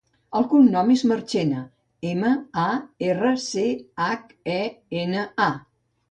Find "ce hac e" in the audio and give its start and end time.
3.43-4.57